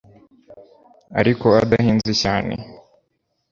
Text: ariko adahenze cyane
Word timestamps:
ariko 1.19 1.45
adahenze 1.61 2.13
cyane 2.21 2.53